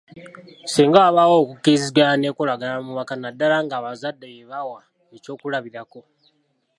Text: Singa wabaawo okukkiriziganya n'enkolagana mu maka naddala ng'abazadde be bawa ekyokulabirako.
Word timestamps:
Singa 0.67 0.99
wabaawo 1.05 1.35
okukkiriziganya 1.43 2.15
n'enkolagana 2.17 2.77
mu 2.85 2.91
maka 2.97 3.13
naddala 3.15 3.57
ng'abazadde 3.65 4.25
be 4.31 4.49
bawa 4.51 4.79
ekyokulabirako. 5.15 5.99